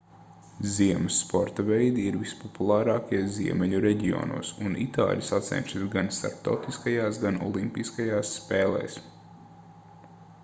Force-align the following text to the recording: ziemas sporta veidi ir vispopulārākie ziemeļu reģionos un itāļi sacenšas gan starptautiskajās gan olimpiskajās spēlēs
ziemas 0.75 1.17
sporta 1.23 1.63
veidi 1.65 2.05
ir 2.11 2.15
vispopulārākie 2.21 3.19
ziemeļu 3.35 3.81
reģionos 3.83 4.53
un 4.69 4.77
itāļi 4.85 5.27
sacenšas 5.27 5.85
gan 5.97 6.09
starptautiskajās 6.19 7.19
gan 7.25 7.37
olimpiskajās 7.49 8.33
spēlēs 8.39 8.97